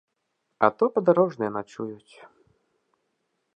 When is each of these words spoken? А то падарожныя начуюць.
А 0.67 0.69
то 0.77 0.85
падарожныя 0.95 1.51
начуюць. 1.59 2.13